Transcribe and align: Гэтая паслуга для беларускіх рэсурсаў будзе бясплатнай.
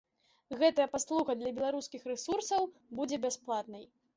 Гэтая 0.61 0.87
паслуга 0.95 1.35
для 1.41 1.51
беларускіх 1.59 2.09
рэсурсаў 2.13 2.67
будзе 3.01 3.23
бясплатнай. 3.29 3.89